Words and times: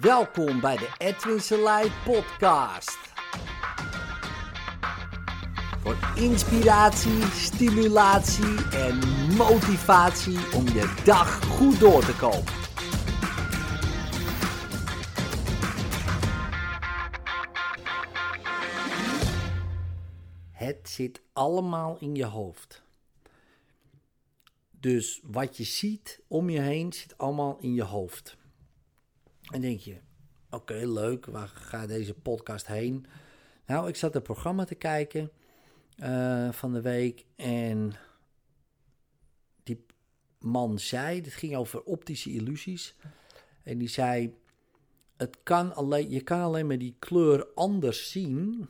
Welkom 0.00 0.60
bij 0.60 0.76
de 0.76 0.88
Edwin 0.98 1.40
Selei 1.40 1.90
podcast. 2.04 2.98
Voor 5.80 5.96
inspiratie, 6.16 7.22
stimulatie 7.22 8.70
en 8.70 8.98
motivatie 9.36 10.38
om 10.54 10.64
je 10.68 11.02
dag 11.04 11.44
goed 11.44 11.80
door 11.80 12.04
te 12.04 12.16
komen. 12.16 12.52
Het 20.50 20.88
zit 20.88 21.20
allemaal 21.32 21.96
in 21.98 22.14
je 22.14 22.26
hoofd. 22.26 22.82
Dus 24.70 25.20
wat 25.22 25.56
je 25.56 25.64
ziet 25.64 26.20
om 26.28 26.50
je 26.50 26.60
heen 26.60 26.92
zit 26.92 27.18
allemaal 27.18 27.56
in 27.60 27.74
je 27.74 27.84
hoofd. 27.84 28.36
En 29.52 29.60
denk 29.60 29.80
je, 29.80 29.96
oké, 30.50 30.74
leuk, 30.74 31.26
waar 31.26 31.48
gaat 31.48 31.88
deze 31.88 32.14
podcast 32.14 32.66
heen? 32.66 33.06
Nou, 33.66 33.88
ik 33.88 33.96
zat 33.96 34.14
een 34.14 34.22
programma 34.22 34.64
te 34.64 34.74
kijken 34.74 35.30
uh, 35.96 36.52
van 36.52 36.72
de 36.72 36.80
week 36.80 37.24
en 37.36 37.92
die 39.62 39.84
man 40.38 40.78
zei, 40.78 41.20
het 41.20 41.32
ging 41.32 41.56
over 41.56 41.82
optische 41.82 42.30
illusies. 42.30 42.94
En 43.62 43.78
die 43.78 43.88
zei, 43.88 44.34
het 45.16 45.36
kan 45.42 45.74
alleen, 45.74 46.10
je 46.10 46.20
kan 46.20 46.40
alleen 46.40 46.66
maar 46.66 46.78
die 46.78 46.96
kleur 46.98 47.46
anders 47.54 48.10
zien. 48.10 48.68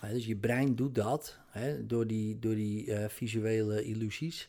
dus 0.00 0.26
je 0.26 0.36
brein 0.36 0.74
doet 0.74 0.94
dat 0.94 1.38
door 1.80 2.06
die, 2.06 2.38
door 2.38 2.54
die 2.54 2.86
uh, 2.86 3.08
visuele 3.08 3.84
illusies. 3.84 4.48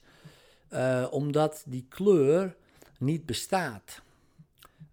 Uh, 0.69 1.07
omdat 1.11 1.63
die 1.67 1.85
kleur 1.89 2.55
niet 2.99 3.25
bestaat. 3.25 4.03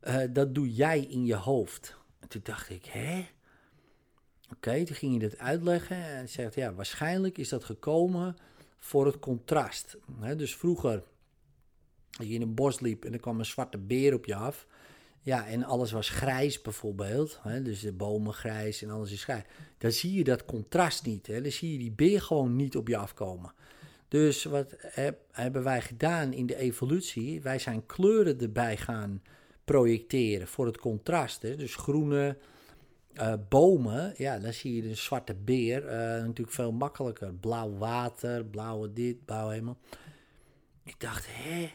Uh, 0.09 0.23
dat 0.31 0.55
doe 0.55 0.73
jij 0.73 1.01
in 1.01 1.25
je 1.25 1.35
hoofd. 1.35 1.97
En 2.21 2.29
toen 2.29 2.41
dacht 2.45 2.71
ik, 2.71 2.85
hè? 2.85 3.27
Oké, 4.53 4.85
toen 4.85 4.97
ging 4.97 5.13
je 5.13 5.29
dat 5.29 5.39
uitleggen 5.39 5.97
en 5.97 6.29
zegt, 6.29 6.55
ja, 6.55 6.75
waarschijnlijk 6.75 7.39
is 7.39 7.49
dat 7.49 7.65
gekomen 7.65 8.37
voor 8.79 9.07
het 9.07 9.19
contrast. 9.19 9.97
Dus 10.37 10.57
vroeger, 10.57 11.03
als 12.19 12.27
je 12.27 12.35
in 12.35 12.43
een 12.43 12.55
bos 12.55 12.81
liep 12.81 13.05
en 13.05 13.13
er 13.13 13.21
kwam 13.21 13.39
een 13.39 13.45
zwarte 13.45 13.79
beer 13.79 14.15
op 14.15 14.25
je 14.25 14.35
af, 14.35 14.67
ja, 15.21 15.47
en 15.47 15.65
alles 15.65 15.93
was 15.93 16.09
grijs 16.09 16.63
bijvoorbeeld, 16.63 17.41
dus 17.63 17.81
de 17.81 17.93
bomen 17.93 18.33
grijs 18.33 18.83
en 18.83 18.91
alles 18.91 19.13
is 19.13 19.25
grijs, 19.25 19.45
dan 19.79 19.93
zie 19.93 20.13
je 20.13 20.25
dat 20.25 20.45
contrast 20.45 21.05
niet. 21.07 21.27
Dan 21.27 21.51
zie 21.51 21.73
je 21.73 21.79
die 21.79 21.93
beer 21.93 22.23
gewoon 22.23 22.57
niet 22.57 22.77
op 22.77 22.89
je 22.89 22.97
afkomen. 22.97 23.55
Dus 24.09 24.45
wat 24.45 24.75
heb, 24.79 25.21
hebben 25.31 25.63
wij 25.63 25.83
gedaan 25.83 26.33
in 26.33 26.47
de 26.47 26.57
evolutie? 26.57 27.41
Wij 27.41 27.59
zijn 27.59 27.87
kleuren 27.87 28.41
erbij 28.41 28.77
gaan 28.77 29.23
projecteren 29.73 30.49
voor 30.49 30.67
het 30.67 30.79
contrast. 30.79 31.43
Hè? 31.43 31.57
Dus 31.57 31.75
groene 31.75 32.37
uh, 33.15 33.35
bomen, 33.49 34.15
ja, 34.17 34.39
dan 34.39 34.53
zie 34.53 34.75
je 34.75 34.89
een 34.89 34.97
zwarte 34.97 35.35
beer. 35.35 35.85
Uh, 35.85 35.91
natuurlijk 35.91 36.51
veel 36.51 36.73
makkelijker. 36.73 37.35
Blauw 37.35 37.77
water, 37.77 38.45
blauwe 38.45 38.93
dit, 38.93 39.25
blauw 39.25 39.49
hemel. 39.49 39.79
Ik 40.85 41.01
dacht, 41.01 41.27
hè? 41.29 41.71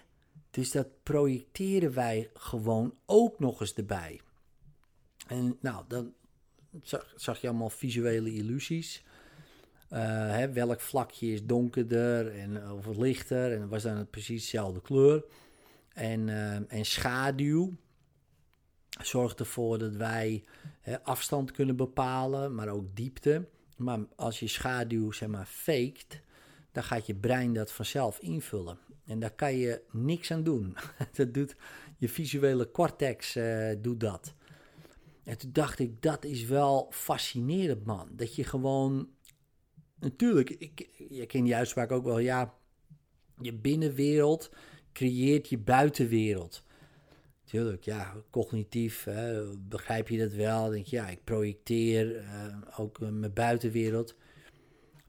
Dus 0.49 0.71
dat 0.71 0.87
projecteren 1.03 1.93
wij 1.93 2.29
gewoon 2.33 2.93
ook 3.05 3.39
nog 3.39 3.61
eens 3.61 3.73
erbij. 3.73 4.21
En 5.27 5.57
nou, 5.61 5.83
dan 5.87 6.13
zag, 6.81 7.13
zag 7.15 7.41
je 7.41 7.47
allemaal 7.47 7.69
visuele 7.69 8.33
illusies. 8.33 9.03
Uh, 9.93 9.99
hè, 10.31 10.51
welk 10.51 10.79
vlakje 10.79 11.27
is 11.27 11.45
donkerder 11.45 12.39
en, 12.39 12.71
of 12.71 12.97
lichter 12.97 13.53
en 13.53 13.69
was 13.69 13.83
dan 13.83 14.09
precies 14.09 14.41
dezelfde 14.41 14.81
kleur. 14.81 15.25
En, 15.93 16.29
en 16.69 16.85
schaduw 16.85 17.73
zorgt 19.07 19.39
ervoor 19.39 19.77
dat 19.77 19.95
wij 19.95 20.43
afstand 21.03 21.51
kunnen 21.51 21.75
bepalen, 21.75 22.55
maar 22.55 22.67
ook 22.67 22.95
diepte. 22.95 23.47
Maar 23.77 23.99
als 24.15 24.39
je 24.39 24.47
schaduw 24.47 25.11
zeg 25.11 25.29
maar 25.29 25.45
faked, 25.45 26.21
dan 26.71 26.83
gaat 26.83 27.05
je 27.05 27.15
brein 27.15 27.53
dat 27.53 27.71
vanzelf 27.71 28.19
invullen. 28.19 28.77
En 29.05 29.19
daar 29.19 29.35
kan 29.35 29.55
je 29.55 29.81
niks 29.91 30.31
aan 30.31 30.43
doen. 30.43 30.77
dat 31.17 31.33
doet 31.33 31.55
je 31.97 32.09
visuele 32.09 32.71
cortex 32.71 33.35
uh, 33.35 33.71
doet 33.81 33.99
dat. 33.99 34.33
En 35.23 35.37
toen 35.37 35.51
dacht 35.53 35.79
ik, 35.79 36.01
dat 36.01 36.25
is 36.25 36.45
wel 36.45 36.87
fascinerend, 36.89 37.85
man. 37.85 38.09
Dat 38.11 38.35
je 38.35 38.43
gewoon 38.43 39.09
natuurlijk, 39.99 40.49
ik, 40.49 40.89
je 41.09 41.25
kent 41.25 41.45
die 41.45 41.55
uitspraak 41.55 41.91
ook 41.91 42.03
wel, 42.03 42.19
ja, 42.19 42.53
je 43.41 43.53
binnenwereld 43.53 44.51
creëert 44.93 45.49
je 45.49 45.57
buitenwereld. 45.57 46.63
Tuurlijk, 47.47 47.83
ja, 47.83 48.15
cognitief 48.31 49.03
hè, 49.03 49.43
begrijp 49.57 50.07
je 50.07 50.17
dat 50.17 50.31
wel. 50.31 50.69
Denk 50.69 50.85
je, 50.85 50.95
ja, 50.95 51.07
ik 51.07 51.23
projecteer 51.23 52.15
uh, 52.15 52.57
ook 52.77 52.99
mijn 52.99 53.33
buitenwereld. 53.33 54.15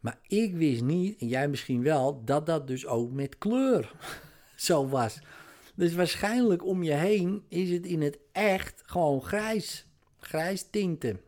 Maar 0.00 0.18
ik 0.26 0.56
wist 0.56 0.82
niet, 0.82 1.20
en 1.20 1.28
jij 1.28 1.48
misschien 1.48 1.82
wel, 1.82 2.24
dat 2.24 2.46
dat 2.46 2.66
dus 2.66 2.86
ook 2.86 3.12
met 3.12 3.38
kleur 3.38 3.92
zo 4.56 4.88
was. 4.88 5.18
Dus 5.74 5.94
waarschijnlijk 5.94 6.64
om 6.64 6.82
je 6.82 6.92
heen 6.92 7.44
is 7.48 7.70
het 7.70 7.86
in 7.86 8.02
het 8.02 8.18
echt 8.32 8.82
gewoon 8.86 9.22
grijs. 9.22 9.86
Grijs 10.18 10.66
tinten. 10.70 11.20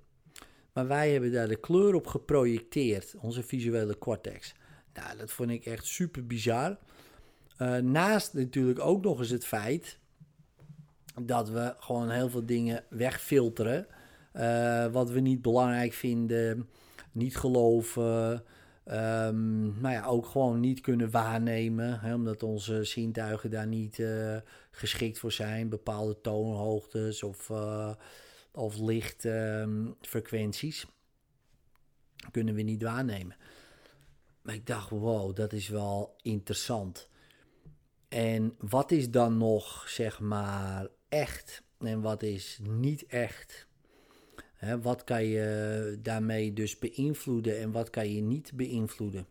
Maar 0.73 0.87
wij 0.87 1.13
hebben 1.13 1.33
daar 1.33 1.49
de 1.49 1.61
kleur 1.61 1.95
op 1.95 2.07
geprojecteerd, 2.07 3.15
onze 3.21 3.43
visuele 3.43 3.99
cortex. 3.99 4.55
Nou, 4.95 5.17
dat 5.17 5.31
vond 5.31 5.51
ik 5.51 5.65
echt 5.65 5.87
super 5.87 6.27
bizar. 6.27 6.79
Uh, 7.59 7.77
naast 7.77 8.35
natuurlijk 8.35 8.81
ook 8.81 9.05
nog 9.05 9.19
eens 9.19 9.31
het 9.31 9.47
feit 9.47 10.00
dat 11.27 11.49
we 11.49 11.75
gewoon 11.79 12.11
heel 12.11 12.31
veel 12.31 12.47
dingen 12.47 12.85
wegfilteren. 12.89 13.87
Uh, 14.37 14.87
wat 14.87 15.11
we 15.11 15.21
niet 15.21 15.43
belangrijk 15.43 15.93
vinden, 15.93 16.69
niet 17.13 17.37
geloven. 17.37 18.45
Um, 18.87 19.81
nou 19.81 19.95
ja, 19.95 20.05
ook 20.05 20.27
gewoon 20.27 20.61
niet 20.61 20.81
kunnen 20.81 21.11
waarnemen, 21.11 22.01
hè, 22.01 22.15
omdat 22.15 22.43
onze 22.43 22.85
zintuigen 22.85 23.51
daar 23.51 23.67
niet 23.67 23.99
uh, 23.99 24.37
geschikt 24.71 25.19
voor 25.19 25.33
zijn. 25.33 25.69
Bepaalde 25.69 26.21
toonhoogtes 26.21 27.23
of, 27.23 27.49
uh, 27.49 27.93
of 28.53 28.79
lichtfrequenties 28.79 30.83
um, 30.83 30.89
kunnen 32.31 32.55
we 32.55 32.63
niet 32.63 32.83
waarnemen. 32.83 33.37
Maar 34.43 34.55
ik 34.55 34.67
dacht, 34.67 34.91
wow, 34.91 35.37
dat 35.37 35.53
is 35.53 35.69
wel 35.69 36.17
interessant. 36.23 37.09
En 38.09 38.55
wat 38.59 38.91
is 38.91 39.11
dan 39.11 39.37
nog, 39.37 39.89
zeg 39.89 40.21
maar, 40.21 40.89
echt 41.11 41.63
en 41.79 42.01
wat 42.01 42.23
is 42.23 42.59
niet 42.63 43.07
echt? 43.07 43.69
Wat 44.83 45.05
kan 45.05 45.25
je 45.25 45.99
daarmee 46.03 46.53
dus 46.53 46.79
beïnvloeden 46.79 47.59
en 47.59 47.73
wat 47.73 47.91
kan 47.91 48.13
je 48.15 48.21
niet 48.21 48.53
beïnvloeden? 48.55 49.27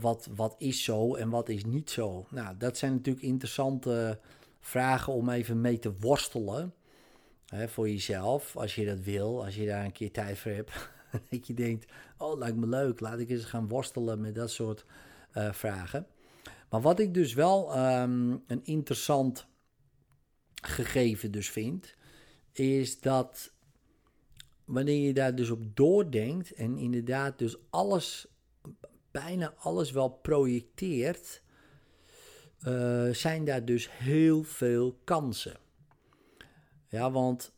Wat, 0.00 0.28
wat 0.34 0.54
is 0.58 0.84
zo 0.84 1.14
en 1.14 1.30
wat 1.30 1.48
is 1.48 1.64
niet 1.64 1.90
zo? 1.90 2.26
Nou, 2.30 2.56
dat 2.56 2.78
zijn 2.78 2.92
natuurlijk 2.92 3.26
interessante 3.26 4.20
vragen 4.60 5.12
om 5.12 5.28
even 5.28 5.60
mee 5.60 5.78
te 5.78 5.92
worstelen. 6.00 6.74
He, 7.46 7.68
voor 7.68 7.88
jezelf, 7.88 8.56
als 8.56 8.74
je 8.74 8.86
dat 8.86 9.00
wil, 9.00 9.44
als 9.44 9.56
je 9.56 9.66
daar 9.66 9.84
een 9.84 9.92
keer 9.92 10.10
tijd 10.12 10.38
voor 10.38 10.50
hebt. 10.50 10.90
dat 11.30 11.46
je 11.46 11.54
denkt, 11.54 11.92
oh, 12.18 12.38
lijkt 12.38 12.56
me 12.56 12.66
leuk, 12.66 13.00
laat 13.00 13.18
ik 13.18 13.30
eens 13.30 13.44
gaan 13.44 13.68
worstelen 13.68 14.20
met 14.20 14.34
dat 14.34 14.50
soort 14.50 14.84
uh, 15.34 15.52
vragen. 15.52 16.06
Maar 16.70 16.80
wat 16.80 16.98
ik 16.98 17.14
dus 17.14 17.34
wel 17.34 17.78
um, 17.78 18.42
een 18.46 18.64
interessant 18.64 19.46
gegeven 20.68 21.30
dus 21.30 21.50
vind, 21.50 21.94
is 22.52 23.00
dat 23.00 23.52
wanneer 24.64 25.06
je 25.06 25.14
daar 25.14 25.34
dus 25.34 25.50
op 25.50 25.76
doordenkt 25.76 26.52
en 26.52 26.78
inderdaad 26.78 27.38
dus 27.38 27.56
alles, 27.70 28.26
bijna 29.10 29.54
alles 29.58 29.90
wel 29.90 30.08
projecteert, 30.08 31.42
uh, 32.68 33.10
zijn 33.10 33.44
daar 33.44 33.64
dus 33.64 33.90
heel 33.90 34.42
veel 34.42 34.98
kansen. 35.04 35.56
Ja, 36.88 37.10
want 37.10 37.52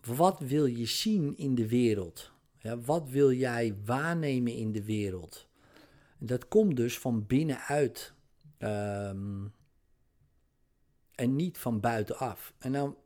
wat 0.00 0.38
wil 0.38 0.66
je 0.66 0.86
zien 0.86 1.36
in 1.36 1.54
de 1.54 1.68
wereld? 1.68 2.32
Ja, 2.58 2.78
wat 2.78 3.08
wil 3.08 3.32
jij 3.32 3.76
waarnemen 3.84 4.52
in 4.52 4.72
de 4.72 4.84
wereld? 4.84 5.46
Dat 6.18 6.48
komt 6.48 6.76
dus 6.76 6.98
van 6.98 7.26
binnenuit. 7.26 8.12
Um, 8.58 9.52
en 11.14 11.36
niet 11.36 11.58
van 11.58 11.80
buitenaf. 11.80 12.54
En 12.58 12.72
dan 12.72 12.96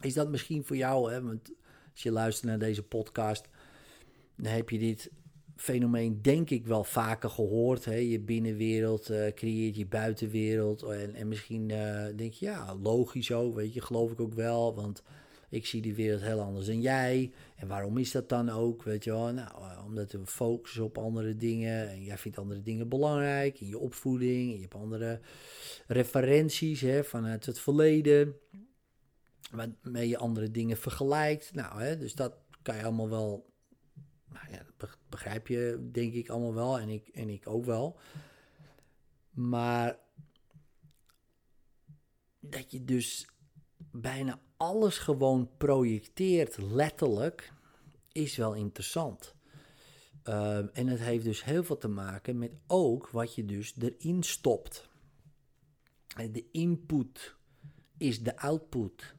is 0.00 0.14
dat 0.14 0.28
misschien 0.28 0.64
voor 0.64 0.76
jou, 0.76 1.12
hè, 1.12 1.22
want 1.22 1.52
als 1.92 2.02
je 2.02 2.12
luistert 2.12 2.46
naar 2.46 2.58
deze 2.58 2.82
podcast, 2.82 3.48
dan 4.36 4.52
heb 4.52 4.70
je 4.70 4.78
dit 4.78 5.10
fenomeen 5.56 6.22
denk 6.22 6.50
ik 6.50 6.66
wel 6.66 6.84
vaker 6.84 7.30
gehoord. 7.30 7.84
Hè? 7.84 7.94
Je 7.94 8.20
binnenwereld 8.20 9.10
uh, 9.10 9.26
creëert 9.34 9.76
je 9.76 9.86
buitenwereld. 9.86 10.82
En, 10.82 11.14
en 11.14 11.28
misschien 11.28 11.68
uh, 11.68 12.06
denk 12.16 12.32
je, 12.32 12.46
ja, 12.46 12.74
logisch 12.82 13.32
ook, 13.32 13.54
weet 13.54 13.74
je, 13.74 13.80
geloof 13.80 14.10
ik 14.10 14.20
ook 14.20 14.34
wel. 14.34 14.74
Want 14.74 15.02
ik 15.48 15.66
zie 15.66 15.82
die 15.82 15.94
wereld 15.94 16.22
heel 16.22 16.40
anders 16.40 16.66
dan 16.66 16.80
jij. 16.80 17.32
En 17.56 17.68
waarom 17.68 17.98
is 17.98 18.10
dat 18.10 18.28
dan 18.28 18.50
ook? 18.50 18.82
Weet 18.82 19.04
je 19.04 19.10
wel, 19.10 19.32
nou, 19.32 19.62
uh, 19.62 19.82
omdat 19.84 20.12
we 20.12 20.26
focussen 20.26 20.84
op 20.84 20.98
andere 20.98 21.36
dingen. 21.36 21.88
En 21.88 22.02
jij 22.02 22.18
vindt 22.18 22.38
andere 22.38 22.62
dingen 22.62 22.88
belangrijk. 22.88 23.60
In 23.60 23.66
je 23.66 23.78
opvoeding. 23.78 24.50
En 24.50 24.54
je 24.54 24.60
hebt 24.60 24.74
andere 24.74 25.20
referenties 25.86 26.80
hè, 26.80 27.04
vanuit 27.04 27.46
het 27.46 27.58
verleden. 27.58 28.36
waarmee 29.50 30.08
je 30.08 30.18
andere 30.18 30.50
dingen 30.50 30.76
vergelijkt. 30.76 31.54
Nou, 31.54 31.82
hè, 31.82 31.98
dus 31.98 32.14
dat 32.14 32.36
kan 32.62 32.76
je 32.76 32.84
allemaal 32.84 33.08
wel, 33.08 33.52
nou 34.32 34.46
ja, 34.50 34.66
begrijp 35.08 35.46
je 35.46 35.88
denk 35.92 36.12
ik 36.12 36.28
allemaal 36.28 36.54
wel 36.54 36.78
en 36.78 36.88
ik, 36.88 37.08
en 37.08 37.28
ik 37.28 37.48
ook 37.48 37.64
wel. 37.64 37.98
Maar 39.30 39.98
dat 42.40 42.70
je 42.70 42.84
dus 42.84 43.28
bijna 44.00 44.40
alles 44.56 44.98
gewoon 44.98 45.50
projecteert, 45.56 46.56
letterlijk, 46.58 47.52
is 48.12 48.36
wel 48.36 48.54
interessant. 48.54 49.34
Ehm, 50.22 50.66
en 50.72 50.86
het 50.86 51.00
heeft 51.00 51.24
dus 51.24 51.44
heel 51.44 51.64
veel 51.64 51.78
te 51.78 51.88
maken 51.88 52.38
met 52.38 52.52
ook 52.66 53.08
wat 53.08 53.34
je 53.34 53.44
dus 53.44 53.74
erin 53.78 54.22
stopt. 54.22 54.88
De 56.16 56.44
input 56.52 57.34
is 57.96 58.22
de 58.22 58.36
output. 58.36 59.14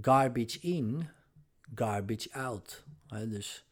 Garbage 0.00 0.60
in, 0.60 1.08
garbage 1.74 2.32
out. 2.32 2.84
dus 3.28 3.64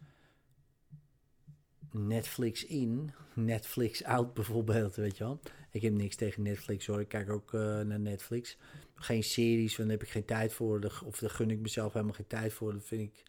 Netflix 1.91 2.65
in, 2.65 3.13
Netflix 3.35 4.05
out 4.05 4.35
bijvoorbeeld, 4.41 4.95
weet 4.95 5.17
je 5.17 5.25
wel. 5.25 5.41
Ik 5.71 5.83
heb 5.83 5.93
niks 5.93 6.17
tegen 6.17 6.43
Netflix 6.43 6.87
hoor, 6.87 7.01
ik 7.01 7.09
kijk 7.09 7.31
ook 7.31 7.53
uh, 7.53 7.81
naar 7.81 8.01
Netflix. 8.01 8.57
Geen 8.95 9.25
series, 9.25 9.77
want 9.77 9.89
daar 9.89 9.99
heb 9.99 10.07
ik 10.07 10.13
geen 10.13 10.25
tijd 10.25 10.53
voor. 10.53 11.01
Of 11.05 11.19
daar 11.19 11.31
gun 11.31 11.51
ik 11.51 11.61
mezelf 11.61 11.93
helemaal 11.93 12.15
geen 12.15 12.27
tijd 12.27 12.53
voor. 12.53 12.73
Dat 12.73 12.85
vind 12.85 13.03
ik, 13.03 13.23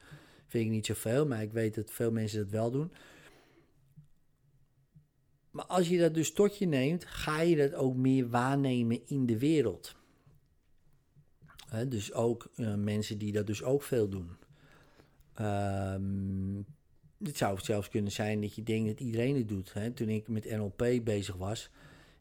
vind 0.48 0.66
ik 0.66 0.72
niet 0.72 0.86
zoveel, 0.86 1.28
maar 1.28 1.42
ik 1.42 1.52
weet 1.52 1.76
dat 1.76 1.92
veel 1.92 2.12
mensen 2.12 2.40
dat 2.40 2.50
wel 2.50 2.72
doen. 2.72 2.92
Maar 5.52 5.66
als 5.66 5.90
je 5.90 6.00
dat 6.00 6.14
dus 6.14 6.34
tot 6.34 6.58
je 6.58 6.66
neemt, 6.66 7.06
ga 7.06 7.42
je 7.42 7.56
dat 7.56 7.74
ook 7.74 7.96
meer 7.96 8.30
waarnemen 8.30 9.08
in 9.08 9.26
de 9.26 9.40
wereld. 9.40 9.96
dus 11.88 12.14
ook 12.14 12.52
uh, 12.56 12.76
mensen 12.76 13.18
die 13.18 13.32
dat 13.32 13.48
dus 13.48 13.64
ook 13.64 13.84
veel 13.84 14.10
doen. 14.10 14.30
Um, 15.40 16.66
het 17.24 17.38
zou 17.38 17.60
zelfs 17.62 17.90
kunnen 17.90 18.12
zijn 18.12 18.42
dat 18.42 18.56
je 18.56 18.64
denkt 18.64 18.88
dat 18.88 19.00
iedereen 19.00 19.36
het 19.36 19.50
doet. 19.50 19.74
Toen 19.94 20.10
ik 20.10 20.28
met 20.28 20.50
NLP 20.50 20.86
bezig 21.04 21.36
was, 21.36 21.70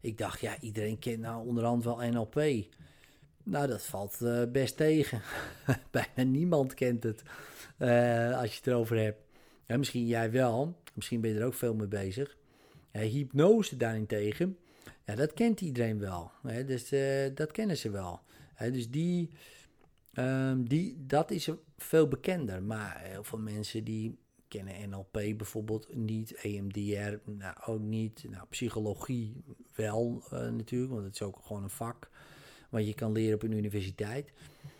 ik 0.00 0.19
dacht, 0.19 0.41
ja, 0.41 0.61
iedereen 0.61 0.99
kent 0.99 1.19
nou 1.20 1.47
onderhand 1.47 1.85
wel 1.85 2.11
NLP. 2.11 2.35
Nou, 3.43 3.67
dat 3.67 3.82
valt 3.82 4.19
uh, 4.23 4.43
best 4.52 4.76
tegen. 4.76 5.23
Bijna 5.91 6.31
niemand 6.31 6.75
kent 6.75 7.02
het 7.02 7.23
uh, 7.79 8.38
als 8.38 8.50
je 8.50 8.56
het 8.56 8.67
erover 8.67 8.99
hebt. 8.99 9.23
Ja, 9.67 9.76
misschien 9.76 10.06
jij 10.06 10.31
wel, 10.31 10.76
misschien 10.94 11.20
ben 11.20 11.31
je 11.31 11.38
er 11.38 11.47
ook 11.47 11.55
veel 11.55 11.75
mee 11.75 11.88
bezig. 11.88 12.37
Hypnose 12.91 13.76
daarentegen, 13.76 14.56
ja, 15.11 15.14
dat 15.14 15.35
kent 15.35 15.61
iedereen 15.61 15.99
wel. 15.99 16.31
Hè? 16.43 16.64
Dus 16.64 16.93
uh, 16.93 17.35
dat 17.35 17.52
kennen 17.52 17.76
ze 17.76 17.91
wel. 17.91 18.20
Hè? 18.55 18.70
Dus 18.70 18.91
die, 18.91 19.31
um, 20.14 20.69
die, 20.69 21.06
dat 21.06 21.31
is 21.31 21.49
veel 21.76 22.08
bekender. 22.08 22.62
Maar 22.62 23.00
heel 23.02 23.25
veel 23.25 23.38
mensen 23.38 23.85
die 23.85 24.19
kennen 24.50 24.88
NLP 24.91 25.12
bijvoorbeeld 25.12 25.94
niet, 25.94 26.32
EMDR 26.32 27.31
nou, 27.31 27.55
ook 27.67 27.81
niet, 27.81 28.25
nou, 28.31 28.47
psychologie 28.49 29.44
wel 29.75 30.23
uh, 30.25 30.49
natuurlijk, 30.49 30.93
want 30.93 31.05
het 31.05 31.14
is 31.14 31.23
ook 31.23 31.38
gewoon 31.43 31.62
een 31.62 31.70
vak 31.70 32.11
wat 32.70 32.87
je 32.87 32.94
kan 32.94 33.12
leren 33.12 33.35
op 33.35 33.43
een 33.43 33.52
universiteit. 33.52 34.32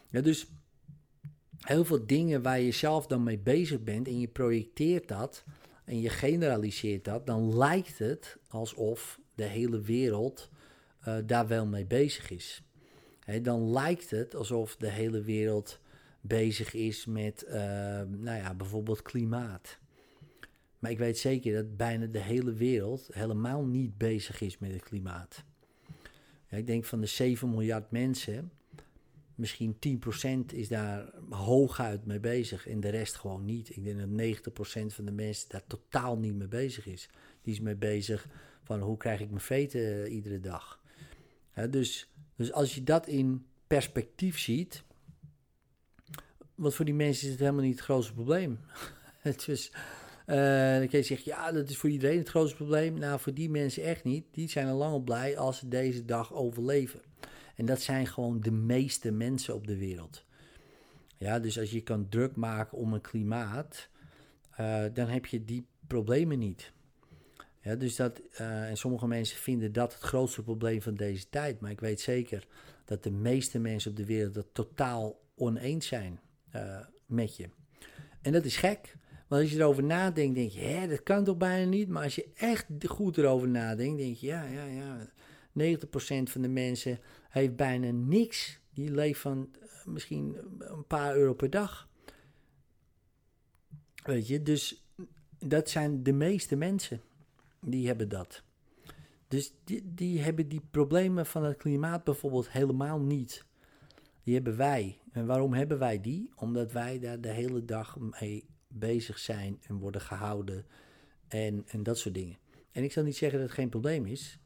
Ja, 0.08 0.20
dus 0.20 0.46
heel 1.58 1.84
veel 1.84 2.06
dingen 2.06 2.43
waar 2.43 2.61
je 2.61 2.72
zelf 2.72 3.06
dan 3.06 3.22
mee 3.22 3.38
bezig 3.38 3.82
bent 3.82 4.06
en 4.06 4.20
je 4.20 4.28
projecteert 4.28 5.08
dat 5.08 5.44
en 5.84 6.00
je 6.00 6.08
generaliseert 6.08 7.05
dat, 7.05 7.26
dan 7.26 7.56
lijkt 7.56 7.99
het 7.99 8.37
alsof 8.49 9.20
de 9.34 9.44
hele 9.44 9.81
wereld 9.81 10.50
uh, 11.08 11.17
daar 11.26 11.46
wel 11.46 11.67
mee 11.67 11.87
bezig 11.87 12.31
is. 12.31 12.62
dan 13.43 13.70
lijkt 13.70 14.11
het 14.11 14.34
alsof 14.34 14.76
de 14.76 14.90
hele 14.90 15.22
wereld 15.22 15.81
bezig 16.20 16.75
is 16.75 17.06
met, 17.06 17.44
uh, 17.46 17.52
nou 18.02 18.37
ja, 18.37 18.55
bijvoorbeeld 18.55 19.02
klimaat. 19.02 19.78
Maar 20.78 20.90
ik 20.90 20.99
weet 20.99 21.19
zeker 21.19 21.55
dat 21.55 21.76
bijna 21.76 22.06
de 22.06 22.20
hele 22.20 22.52
wereld 22.52 23.08
helemaal 23.12 23.64
niet 23.64 23.99
bezig 23.99 24.40
is 24.40 24.58
met 24.58 24.72
het 24.72 24.82
klimaat. 24.82 25.44
Ja, 26.49 26.56
ik 26.56 26.67
denk 26.67 26.84
van 26.84 27.00
de 27.00 27.06
7 27.06 27.50
miljard 27.50 27.90
mensen, 27.90 28.52
misschien 29.34 29.76
10% 30.50 30.55
is 30.55 30.69
daar 30.69 31.12
hooguit 31.28 32.06
mee 32.06 32.20
bezig 32.20 32.69
en 32.69 32.81
de 32.81 32.88
rest 32.88 33.14
gewoon 33.14 33.44
niet. 33.44 33.76
Ik 33.76 33.84
denk 33.84 33.99
dat 33.99 34.88
90% 34.88 34.94
van 34.94 35.05
de 35.05 35.12
mensen 35.12 35.49
daar 35.49 35.67
totaal 35.67 36.19
niet 36.19 36.34
mee 36.34 36.49
bezig 36.49 36.87
is. 36.87 37.08
Die 37.43 37.52
is 37.52 37.61
mee 37.61 37.76
bezig 37.76 38.28
van 38.62 38.81
hoe 38.81 38.96
krijg 38.96 39.20
ik 39.20 39.28
mijn 39.28 39.40
veten 39.40 39.81
uh, 39.81 40.12
iedere 40.14 40.40
dag. 40.40 40.81
Dus, 41.70 42.11
dus 42.37 42.52
als 42.52 42.75
je 42.75 42.84
dat 42.84 43.06
in 43.06 43.46
perspectief 43.67 44.38
ziet, 44.38 44.84
want 46.61 46.75
voor 46.75 46.85
die 46.85 46.95
mensen 46.95 47.25
is 47.25 47.31
het 47.31 47.41
helemaal 47.41 47.62
niet 47.62 47.75
het 47.75 47.85
grootste 47.85 48.12
probleem. 48.12 48.59
het 49.19 49.49
is, 49.49 49.73
uh, 50.27 50.79
dan 50.79 50.89
kun 50.89 50.99
je 50.99 51.05
zeggen, 51.05 51.33
ja, 51.33 51.53
dat 51.53 51.69
is 51.69 51.77
voor 51.77 51.91
iedereen 51.91 52.19
het 52.19 52.29
grootste 52.29 52.57
probleem. 52.57 52.99
Nou, 52.99 53.21
voor 53.21 53.35
die 53.35 53.51
mensen 53.51 53.83
echt 53.83 54.05
niet. 54.05 54.25
Die 54.31 54.49
zijn 54.49 54.67
al 54.69 54.77
lang 54.77 54.93
al 54.93 55.01
blij 55.01 55.39
als 55.39 55.59
ze 55.59 55.69
deze 55.69 56.05
dag 56.05 56.35
overleven. 56.35 57.01
En 57.57 57.67
dat 57.67 57.81
zijn 57.81 58.07
gewoon 58.07 58.41
de 58.41 58.51
meeste 58.51 59.11
mensen 59.11 59.55
op 59.55 59.67
de 59.67 59.77
wereld. 59.77 60.25
Ja, 61.17 61.39
dus 61.39 61.59
als 61.59 61.71
je 61.71 61.81
kan 61.81 62.09
druk 62.09 62.37
maken 62.37 62.79
om 62.79 62.93
een 62.93 63.01
klimaat, 63.01 63.89
uh, 64.61 64.85
dan 64.93 65.09
heb 65.09 65.27
je 65.27 65.45
die 65.45 65.67
problemen 65.87 66.39
niet. 66.39 66.73
Ja, 67.63 67.75
dus 67.75 67.97
dat, 67.97 68.21
uh, 68.41 68.69
en 68.69 68.77
sommige 68.77 69.06
mensen 69.06 69.39
vinden 69.39 69.73
dat 69.73 69.93
het 69.93 70.03
grootste 70.03 70.43
probleem 70.43 70.83
van 70.83 70.95
deze 70.95 71.29
tijd. 71.29 71.61
Maar 71.61 71.71
ik 71.71 71.81
weet 71.81 72.01
zeker 72.01 72.47
dat 72.85 73.03
de 73.03 73.11
meeste 73.11 73.59
mensen 73.59 73.91
op 73.91 73.97
de 73.97 74.06
wereld 74.06 74.35
het 74.35 74.55
totaal 74.55 75.21
oneens 75.35 75.87
zijn 75.87 76.21
uh, 76.55 76.81
met 77.06 77.37
je. 77.37 77.49
En 78.23 78.32
dat 78.32 78.44
is 78.44 78.56
gek. 78.56 78.97
Want 79.29 79.43
als 79.43 79.50
je 79.50 79.58
erover 79.58 79.85
nadenkt, 79.85 80.35
denk 80.35 80.50
je, 80.50 80.61
hè, 80.61 80.88
dat 80.88 81.02
kan 81.02 81.25
toch 81.25 81.37
bijna 81.37 81.70
niet? 81.70 81.88
Maar 81.88 82.02
als 82.02 82.14
je 82.14 82.31
echt 82.35 82.67
goed 82.87 83.19
erover 83.19 83.49
nadenkt, 83.49 83.99
denk 83.99 84.17
je, 84.17 84.26
ja, 84.26 84.44
ja, 84.44 84.64
ja. 84.64 85.08
90% 85.52 85.82
van 86.23 86.43
de 86.43 86.49
mensen 86.49 86.99
heeft 87.29 87.56
bijna 87.56 87.91
niks. 87.91 88.61
Die 88.75 88.91
leeft 88.91 89.20
van 89.20 89.50
uh, 89.62 89.87
misschien 89.87 90.37
een 90.58 90.87
paar 90.87 91.17
euro 91.17 91.35
per 91.35 91.50
dag. 91.50 91.88
Weet 94.05 94.26
je, 94.26 94.43
dus 94.43 94.85
dat 95.38 95.70
zijn 95.70 96.03
de 96.03 96.12
meeste 96.12 96.56
mensen. 96.56 97.00
Die 97.61 97.87
hebben 97.87 98.08
dat. 98.08 98.43
Dus 99.29 99.55
die, 99.64 99.94
die 99.94 100.20
hebben 100.20 100.49
die 100.49 100.62
problemen 100.70 101.26
van 101.26 101.44
het 101.44 101.56
klimaat 101.56 102.05
bijvoorbeeld 102.05 102.50
helemaal 102.50 103.00
niet. 103.00 103.44
Die 104.31 104.38
hebben 104.38 104.59
wij. 104.59 104.99
En 105.13 105.27
waarom 105.27 105.53
hebben 105.53 105.79
wij 105.79 106.01
die? 106.01 106.31
Omdat 106.34 106.72
wij 106.72 106.99
daar 106.99 107.20
de 107.20 107.29
hele 107.29 107.65
dag 107.65 107.99
mee 107.99 108.49
bezig 108.69 109.19
zijn 109.19 109.58
en 109.63 109.79
worden 109.79 110.01
gehouden 110.01 110.67
en, 111.29 111.65
en 111.67 111.82
dat 111.82 111.99
soort 111.99 112.15
dingen. 112.15 112.39
En 112.72 112.84
ik 112.84 112.93
zal 112.93 113.03
niet 113.03 113.17
zeggen 113.17 113.39
dat 113.39 113.49
het 113.49 113.56
geen 113.56 113.69
probleem 113.69 114.06
is. 114.06 114.39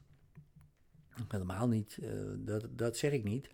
Helemaal 1.27 1.67
niet, 1.67 1.97
uh, 2.01 2.09
dat, 2.37 2.67
dat 2.71 2.97
zeg 2.97 3.11
ik 3.11 3.23
niet. 3.23 3.49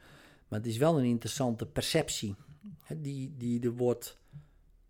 Maar 0.48 0.60
het 0.60 0.68
is 0.68 0.78
wel 0.78 1.00
een 1.00 1.06
interessante 1.06 1.66
perceptie 1.66 2.36
hè, 2.84 3.02
die, 3.02 3.34
die 3.38 3.64
er 3.64 3.76
wordt. 3.76 4.20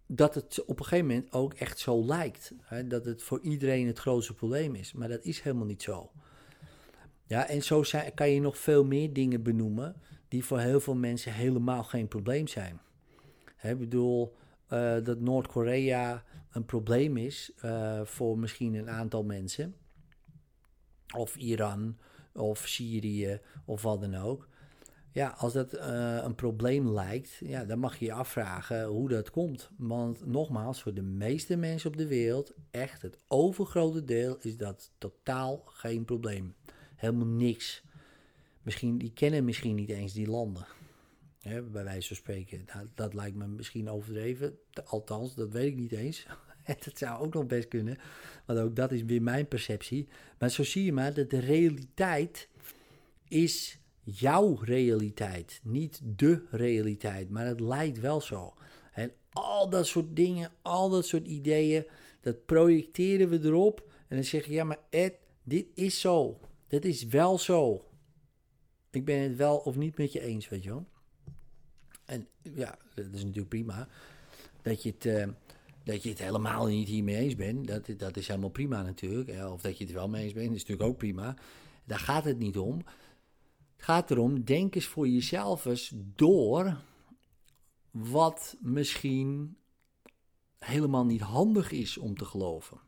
Dat 0.05 0.35
het 0.35 0.65
op 0.65 0.79
een 0.79 0.85
gegeven 0.85 1.07
moment 1.07 1.31
ook 1.31 1.53
echt 1.53 1.79
zo 1.79 2.05
lijkt. 2.05 2.53
Hè, 2.61 2.87
dat 2.87 3.05
het 3.05 3.23
voor 3.23 3.39
iedereen 3.41 3.87
het 3.87 3.99
grootste 3.99 4.33
probleem 4.33 4.75
is. 4.75 4.93
Maar 4.93 5.07
dat 5.07 5.23
is 5.23 5.41
helemaal 5.41 5.65
niet 5.65 5.83
zo. 5.83 6.11
Ja, 7.25 7.47
en 7.47 7.63
zo 7.63 7.83
zijn, 7.83 8.13
kan 8.13 8.29
je 8.29 8.41
nog 8.41 8.57
veel 8.57 8.85
meer 8.85 9.13
dingen 9.13 9.43
benoemen 9.43 9.95
die 10.31 10.45
voor 10.45 10.59
heel 10.59 10.79
veel 10.79 10.95
mensen 10.95 11.33
helemaal 11.33 11.83
geen 11.83 12.07
probleem 12.07 12.47
zijn. 12.47 12.79
Ik 13.61 13.79
bedoel, 13.79 14.35
uh, 14.73 15.03
dat 15.03 15.19
Noord-Korea 15.19 16.23
een 16.51 16.65
probleem 16.65 17.17
is 17.17 17.51
uh, 17.65 18.01
voor 18.03 18.39
misschien 18.39 18.73
een 18.73 18.89
aantal 18.89 19.23
mensen. 19.23 19.75
Of 21.15 21.35
Iran, 21.35 21.97
of 22.33 22.67
Syrië, 22.67 23.39
of 23.65 23.81
wat 23.81 24.01
dan 24.01 24.15
ook. 24.15 24.47
Ja, 25.11 25.27
als 25.37 25.53
dat 25.53 25.73
uh, 25.73 26.19
een 26.23 26.35
probleem 26.35 26.89
lijkt, 26.89 27.37
ja, 27.39 27.65
dan 27.65 27.79
mag 27.79 27.97
je 27.97 28.05
je 28.05 28.13
afvragen 28.13 28.85
hoe 28.85 29.09
dat 29.09 29.31
komt. 29.31 29.69
Want 29.77 30.25
nogmaals, 30.25 30.81
voor 30.81 30.93
de 30.93 31.01
meeste 31.01 31.55
mensen 31.55 31.89
op 31.89 31.97
de 31.97 32.07
wereld, 32.07 32.53
echt 32.69 33.01
het 33.01 33.17
overgrote 33.27 34.03
deel, 34.03 34.37
is 34.39 34.57
dat 34.57 34.91
totaal 34.97 35.61
geen 35.65 36.05
probleem. 36.05 36.55
Helemaal 36.95 37.27
niks. 37.27 37.83
Misschien, 38.61 38.97
die 38.97 39.11
kennen 39.13 39.45
misschien 39.45 39.75
niet 39.75 39.89
eens 39.89 40.13
die 40.13 40.29
landen. 40.29 40.65
Hè, 41.41 41.61
bij 41.61 41.83
wijze 41.83 42.07
van 42.07 42.15
spreken. 42.15 42.63
Nou, 42.73 42.87
dat 42.95 43.13
lijkt 43.13 43.35
me 43.35 43.47
misschien 43.47 43.89
overdreven. 43.89 44.57
Althans, 44.85 45.35
dat 45.35 45.51
weet 45.51 45.67
ik 45.67 45.75
niet 45.75 45.91
eens. 45.91 46.25
dat 46.85 46.97
zou 46.97 47.25
ook 47.25 47.33
nog 47.33 47.45
best 47.45 47.67
kunnen. 47.67 47.97
Want 48.45 48.59
ook 48.59 48.75
dat 48.75 48.91
is 48.91 49.03
weer 49.03 49.21
mijn 49.21 49.47
perceptie. 49.47 50.07
Maar 50.39 50.49
zo 50.49 50.63
zie 50.63 50.85
je 50.85 50.93
maar 50.93 51.13
dat 51.13 51.29
de 51.29 51.39
realiteit 51.39 52.47
is 53.27 53.79
jouw 54.03 54.57
realiteit. 54.61 55.59
Niet 55.63 56.01
de 56.03 56.45
realiteit. 56.51 57.29
Maar 57.29 57.45
het 57.45 57.59
lijkt 57.59 57.99
wel 57.99 58.21
zo. 58.21 58.53
En 58.93 59.11
al 59.29 59.69
dat 59.69 59.87
soort 59.87 60.15
dingen, 60.15 60.51
al 60.61 60.89
dat 60.89 61.05
soort 61.05 61.27
ideeën, 61.27 61.85
dat 62.21 62.45
projecteren 62.45 63.29
we 63.29 63.39
erop. 63.43 63.89
En 64.07 64.15
dan 64.15 64.25
zeg 64.25 64.45
je, 64.45 64.51
ja 64.51 64.63
maar 64.63 64.79
Ed, 64.89 65.13
dit 65.43 65.65
is 65.73 65.99
zo. 65.99 66.39
Dit 66.67 66.85
is 66.85 67.05
wel 67.05 67.37
zo. 67.37 67.85
Ik 68.91 69.05
ben 69.05 69.19
het 69.19 69.35
wel 69.35 69.57
of 69.57 69.75
niet 69.75 69.97
met 69.97 70.11
je 70.11 70.21
eens, 70.21 70.49
weet 70.49 70.63
je 70.63 70.69
wel. 70.69 70.85
En 72.05 72.27
ja, 72.41 72.77
dat 72.95 73.05
is 73.11 73.23
natuurlijk 73.23 73.49
prima. 73.49 73.87
Dat 74.61 74.83
je 74.83 74.89
het, 74.89 75.05
eh, 75.05 75.27
dat 75.83 76.03
je 76.03 76.09
het 76.09 76.19
helemaal 76.19 76.65
niet 76.65 76.87
hiermee 76.87 77.15
eens 77.15 77.35
bent, 77.35 77.67
dat, 77.67 77.89
dat 77.97 78.17
is 78.17 78.27
helemaal 78.27 78.49
prima 78.49 78.81
natuurlijk. 78.81 79.51
Of 79.51 79.61
dat 79.61 79.77
je 79.77 79.83
het 79.83 79.93
wel 79.93 80.09
mee 80.09 80.23
eens 80.23 80.33
bent, 80.33 80.53
is 80.53 80.61
natuurlijk 80.61 80.89
ook 80.89 80.97
prima. 80.97 81.35
Daar 81.85 81.99
gaat 81.99 82.23
het 82.23 82.39
niet 82.39 82.57
om. 82.57 82.77
Het 83.75 83.85
gaat 83.89 84.11
erom, 84.11 84.43
denk 84.43 84.75
eens 84.75 84.85
voor 84.85 85.07
jezelf 85.07 85.65
eens 85.65 85.91
door 85.95 86.81
wat 87.91 88.57
misschien 88.59 89.57
helemaal 90.59 91.05
niet 91.05 91.21
handig 91.21 91.71
is 91.71 91.97
om 91.97 92.17
te 92.17 92.25
geloven. 92.25 92.79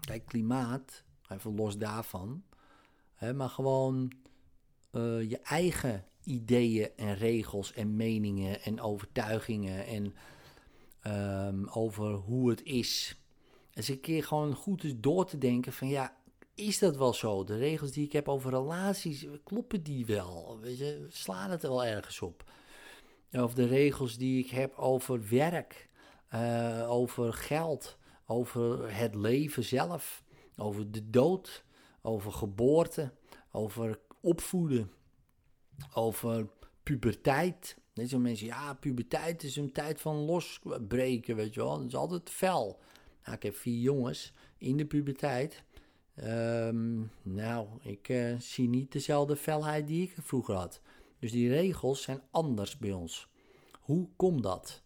Kijk, 0.00 0.26
klimaat, 0.26 1.04
even 1.28 1.54
los 1.54 1.78
daarvan, 1.78 2.44
hè, 3.14 3.34
maar 3.34 3.48
gewoon 3.48 4.12
uh, 4.96 5.30
je 5.30 5.38
eigen 5.38 6.04
ideeën 6.24 6.88
en 6.96 7.14
regels 7.14 7.72
en 7.72 7.96
meningen 7.96 8.62
en 8.62 8.80
overtuigingen 8.80 9.86
en 9.86 10.14
um, 11.46 11.68
over 11.68 12.12
hoe 12.12 12.50
het 12.50 12.62
is. 12.62 13.16
Dus 13.70 13.88
een 13.88 14.00
keer 14.00 14.24
gewoon 14.24 14.54
goed 14.54 14.84
is 14.84 14.92
door 14.96 15.26
te 15.26 15.38
denken 15.38 15.72
van 15.72 15.88
ja, 15.88 16.16
is 16.54 16.78
dat 16.78 16.96
wel 16.96 17.14
zo? 17.14 17.44
De 17.44 17.56
regels 17.56 17.92
die 17.92 18.04
ik 18.04 18.12
heb 18.12 18.28
over 18.28 18.50
relaties, 18.50 19.26
kloppen 19.44 19.82
die 19.82 20.06
wel? 20.06 20.58
Weet 20.60 20.78
je, 20.78 21.06
slaan 21.08 21.50
het 21.50 21.62
wel 21.62 21.84
ergens 21.84 22.20
op? 22.20 22.44
Of 23.32 23.54
de 23.54 23.66
regels 23.66 24.16
die 24.16 24.44
ik 24.44 24.50
heb 24.50 24.78
over 24.78 25.28
werk, 25.28 25.88
uh, 26.34 26.90
over 26.90 27.32
geld, 27.32 27.98
over 28.26 28.94
het 28.96 29.14
leven 29.14 29.64
zelf, 29.64 30.22
over 30.56 30.90
de 30.90 31.10
dood, 31.10 31.64
over 32.02 32.32
geboorte, 32.32 33.12
over 33.50 33.98
opvoeden, 34.26 34.90
over 35.94 36.46
puberteit. 36.82 37.76
Net 37.94 38.08
zo 38.08 38.18
mensen, 38.18 38.46
ja, 38.46 38.74
puberteit 38.74 39.42
is 39.42 39.56
een 39.56 39.72
tijd 39.72 40.00
van 40.00 40.16
losbreken, 40.16 41.36
weet 41.36 41.54
je 41.54 41.60
wel. 41.60 41.78
Dat 41.78 41.86
is 41.86 41.94
altijd 41.94 42.30
fel. 42.30 42.80
Nou, 43.24 43.36
ik 43.36 43.42
heb 43.42 43.56
vier 43.56 43.80
jongens 43.80 44.32
in 44.58 44.76
de 44.76 44.86
puberteit. 44.86 45.62
Um, 46.24 47.10
nou, 47.22 47.68
ik 47.82 48.08
uh, 48.08 48.38
zie 48.38 48.68
niet 48.68 48.92
dezelfde 48.92 49.36
felheid 49.36 49.86
die 49.86 50.02
ik 50.02 50.14
vroeger 50.20 50.54
had. 50.54 50.80
Dus 51.18 51.32
die 51.32 51.48
regels 51.48 52.02
zijn 52.02 52.20
anders 52.30 52.78
bij 52.78 52.92
ons. 52.92 53.28
Hoe 53.80 54.08
komt 54.16 54.42
dat? 54.42 54.82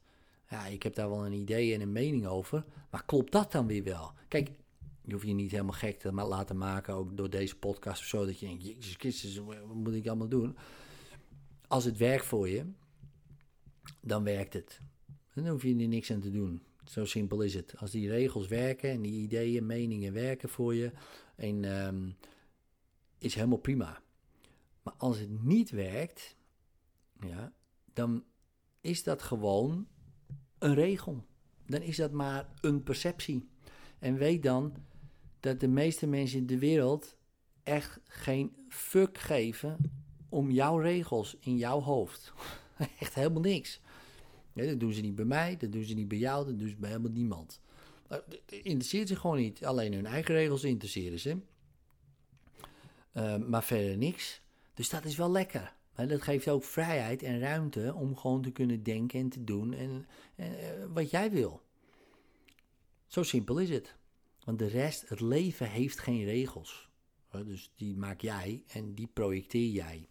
Ja, 0.49 0.67
ik 0.67 0.83
heb 0.83 0.95
daar 0.95 1.11
wel 1.11 1.27
een 1.27 1.33
idee 1.33 1.75
en 1.75 1.81
een 1.81 1.93
mening 1.93 2.27
over. 2.27 2.65
Maar 2.91 3.05
klopt 3.05 3.33
dat 3.33 3.53
dan 3.53 3.67
weer 3.67 3.85
wel? 3.85 4.13
Kijk, 4.29 4.51
je 5.11 5.17
hoeft 5.17 5.29
je 5.29 5.35
niet 5.35 5.51
helemaal 5.51 5.73
gek 5.73 5.99
te 5.99 6.13
laten 6.13 6.57
maken, 6.57 6.95
ook 6.95 7.17
door 7.17 7.31
deze 7.31 7.57
podcast 7.57 8.01
of 8.01 8.07
zo, 8.07 8.25
dat 8.25 8.41
je 8.41 8.47
denkt, 8.47 8.67
Jezus 8.67 8.95
Christus, 8.95 9.37
wat 9.37 9.75
moet 9.75 9.95
ik 9.95 10.07
allemaal 10.07 10.29
doen? 10.29 10.57
Als 11.67 11.85
het 11.85 11.97
werkt 11.97 12.25
voor 12.25 12.49
je, 12.49 12.65
dan 14.01 14.25
werkt 14.25 14.53
het. 14.53 14.81
Dan 15.35 15.49
hoef 15.49 15.63
je 15.63 15.77
er 15.77 15.89
niks 15.89 16.13
aan 16.13 16.21
te 16.21 16.31
doen. 16.31 16.63
Zo 16.85 17.05
simpel 17.05 17.43
is 17.43 17.55
het. 17.55 17.77
Als 17.77 17.91
die 17.91 18.09
regels 18.09 18.47
werken 18.49 18.91
en 18.91 19.03
die 19.03 19.23
ideeën, 19.23 19.67
meningen 19.67 20.13
werken 20.13 20.49
voor 20.49 20.75
je, 20.75 20.93
en, 21.37 21.65
um, 21.65 22.17
is 23.19 23.35
helemaal 23.35 23.59
prima. 23.59 24.03
Maar 24.83 24.95
als 24.97 25.19
het 25.19 25.43
niet 25.43 25.71
werkt, 25.71 26.37
ja, 27.21 27.53
dan 27.93 28.25
is 28.81 29.03
dat 29.03 29.23
gewoon 29.23 29.87
een 30.59 30.75
regel. 30.75 31.25
Dan 31.67 31.83
is 31.83 31.97
dat 31.97 32.13
maar 32.13 32.49
een 32.61 32.83
perceptie. 32.83 33.49
En 33.99 34.17
weet 34.17 34.43
dan 34.43 34.75
dat 35.41 35.61
de 35.61 35.69
meeste 35.69 36.07
mensen 36.07 36.39
in 36.39 36.47
de 36.47 36.59
wereld 36.59 37.17
echt 37.63 38.01
geen 38.05 38.57
fuck 38.69 39.19
geven 39.19 39.77
om 40.29 40.51
jouw 40.51 40.79
regels 40.79 41.37
in 41.41 41.57
jouw 41.57 41.81
hoofd. 41.81 42.33
echt 42.99 43.15
helemaal 43.15 43.43
niks. 43.43 43.81
dat 44.53 44.81
doen 44.81 44.93
ze 44.93 45.01
niet 45.01 45.15
bij 45.15 45.25
mij, 45.25 45.57
dat 45.57 45.73
doen 45.73 45.85
ze 45.85 45.95
niet 45.95 46.09
bij 46.09 46.19
jou, 46.19 46.47
dat 46.47 46.59
doen 46.59 46.69
ze 46.69 46.77
bij 46.77 46.89
helemaal 46.91 47.13
niemand. 47.13 47.61
Het 48.09 48.43
interesseert 48.49 49.09
ze 49.09 49.17
gewoon 49.17 49.37
niet. 49.37 49.65
Alleen 49.65 49.93
hun 49.93 50.07
eigen 50.07 50.35
regels 50.35 50.65
interesseren 50.65 51.21
ze. 51.21 51.37
Uh, 53.17 53.37
maar 53.37 53.63
verder 53.63 53.97
niks. 53.97 54.41
Dus 54.75 54.89
dat 54.89 55.05
is 55.05 55.17
wel 55.17 55.31
lekker. 55.31 55.75
Dat 55.95 56.23
geeft 56.23 56.49
ook 56.49 56.65
vrijheid 56.65 57.23
en 57.23 57.41
ruimte 57.41 57.95
om 57.95 58.17
gewoon 58.17 58.43
te 58.43 58.51
kunnen 58.51 58.83
denken 58.83 59.21
en 59.21 59.29
te 59.29 59.45
doen 59.45 59.73
en, 59.73 60.07
uh, 60.37 60.47
wat 60.93 61.11
jij 61.11 61.31
wil. 61.31 61.63
Zo 63.07 63.23
simpel 63.23 63.59
is 63.59 63.71
het. 63.71 63.97
Want 64.45 64.59
de 64.59 64.67
rest, 64.67 65.09
het 65.09 65.21
leven 65.21 65.71
heeft 65.71 65.99
geen 65.99 66.25
regels. 66.25 66.89
Dus 67.31 67.73
die 67.77 67.97
maak 67.97 68.21
jij 68.21 68.63
en 68.67 68.95
die 68.95 69.07
projecteer 69.13 69.71
jij. 69.71 70.09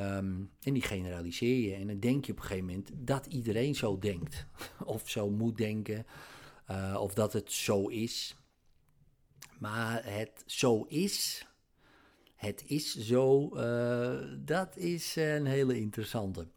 Um, 0.00 0.50
en 0.60 0.72
die 0.72 0.82
generaliseer 0.82 1.68
je. 1.68 1.74
En 1.74 1.86
dan 1.86 2.00
denk 2.00 2.24
je 2.24 2.32
op 2.32 2.38
een 2.38 2.44
gegeven 2.44 2.66
moment 2.66 2.90
dat 2.94 3.26
iedereen 3.26 3.74
zo 3.74 3.98
denkt. 3.98 4.46
Of 4.84 5.10
zo 5.10 5.30
moet 5.30 5.56
denken. 5.56 6.06
Uh, 6.70 6.98
of 7.00 7.14
dat 7.14 7.32
het 7.32 7.52
zo 7.52 7.86
is. 7.86 8.36
Maar 9.58 10.04
het 10.04 10.42
zo 10.46 10.82
is, 10.82 11.46
het 12.34 12.62
is 12.66 12.96
zo, 12.96 13.56
uh, 13.56 14.20
dat 14.38 14.76
is 14.76 15.16
een 15.16 15.46
hele 15.46 15.78
interessante. 15.78 16.48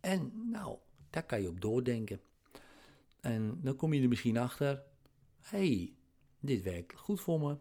En 0.00 0.32
nou, 0.50 0.78
daar 1.10 1.26
kan 1.26 1.42
je 1.42 1.48
op 1.48 1.60
doordenken. 1.60 2.20
En 3.20 3.58
dan 3.62 3.76
kom 3.76 3.92
je 3.92 4.02
er 4.02 4.08
misschien 4.08 4.36
achter, 4.36 4.82
hey, 5.40 5.92
dit 6.42 6.62
werkt 6.62 6.98
goed 6.98 7.20
voor 7.20 7.40
me. 7.40 7.56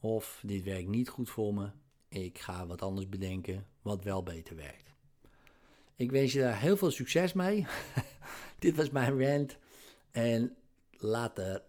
Of 0.00 0.42
dit 0.46 0.62
werkt 0.62 0.88
niet 0.88 1.08
goed 1.08 1.30
voor 1.30 1.54
me. 1.54 1.70
Ik 2.08 2.38
ga 2.38 2.66
wat 2.66 2.82
anders 2.82 3.08
bedenken 3.08 3.66
wat 3.82 4.04
wel 4.04 4.22
beter 4.22 4.56
werkt. 4.56 4.90
Ik 5.96 6.10
wens 6.10 6.32
je 6.32 6.40
daar 6.40 6.60
heel 6.60 6.76
veel 6.76 6.90
succes 6.90 7.32
mee. 7.32 7.66
dit 8.58 8.76
was 8.76 8.90
mijn 8.90 9.24
rant. 9.24 9.58
En 10.10 10.56
later 10.90 11.62